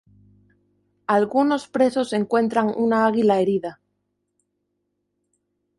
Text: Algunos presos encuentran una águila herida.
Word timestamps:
Algunos 1.05 1.67
presos 1.67 2.11
encuentran 2.11 2.73
una 2.75 3.05
águila 3.05 3.39
herida. 3.39 3.79